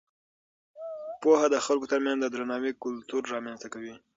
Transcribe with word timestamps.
پوهه 1.21 1.47
د 1.51 1.55
خلکو 1.65 1.89
ترمنځ 1.91 2.19
د 2.21 2.25
درناوي 2.33 2.71
کلتور 2.83 3.21
رامینځته 3.33 3.67
کوي. 3.73 3.93